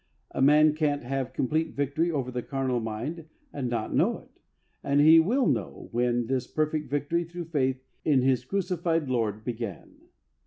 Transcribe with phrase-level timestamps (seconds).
[0.31, 4.31] A man can't have complete victory over the carnal mind and not know it,
[4.83, 10.07] and he will know when this perfect victory through faith in his crucified Lord began.